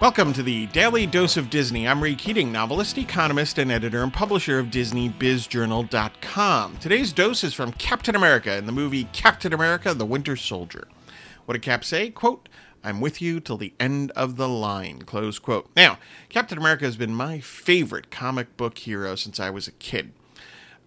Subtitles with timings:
[0.00, 1.88] Welcome to the Daily Dose of Disney.
[1.88, 6.76] I'm Ray Keating, novelist, economist, and editor and publisher of DisneyBizJournal.com.
[6.76, 10.86] Today's dose is from Captain America in the movie Captain America the Winter Soldier.
[11.46, 12.10] What did Cap say?
[12.10, 12.48] Quote,
[12.84, 15.02] I'm with you till the end of the line.
[15.02, 15.68] Close quote.
[15.74, 20.12] Now, Captain America has been my favorite comic book hero since I was a kid.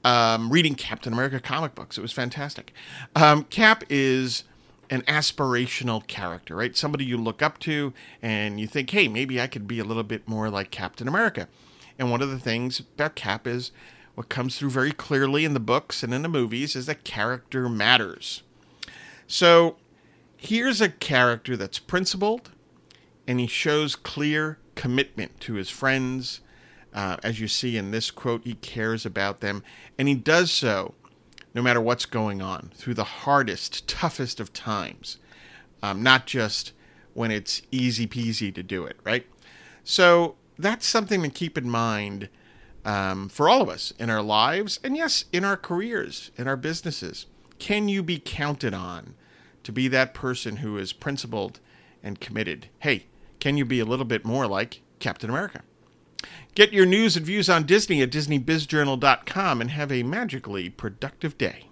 [0.05, 2.71] Um, reading Captain America comic books, it was fantastic.
[3.14, 4.46] Um, Cap is
[4.91, 6.75] an aspirational character, right?
[6.75, 10.04] Somebody you look up to and you think, hey, maybe I could be a little
[10.04, 11.47] bit more like Captain America.
[11.97, 13.71] And one of the things about Cap is
[14.15, 17.69] what comes through very clearly in the books and in the movies is that character
[17.69, 18.43] matters.
[19.27, 19.77] So
[20.35, 22.51] here's a character that's principled
[23.25, 26.41] and he shows clear commitment to his friends.
[26.93, 29.63] Uh, as you see in this quote, he cares about them
[29.97, 30.96] and he does so
[31.54, 35.17] no matter what's going on, through the hardest, toughest of times,
[35.83, 36.73] um, not just
[37.13, 39.25] when it's easy peasy to do it, right?
[39.83, 42.29] So that's something to keep in mind
[42.85, 46.57] um, for all of us in our lives, and yes, in our careers, in our
[46.57, 47.25] businesses.
[47.59, 49.13] Can you be counted on
[49.63, 51.59] to be that person who is principled
[52.02, 52.69] and committed?
[52.79, 53.05] Hey,
[53.39, 55.61] can you be a little bit more like Captain America?
[56.53, 61.70] Get your news and views on Disney at DisneyBizJournal.com and have a magically productive day.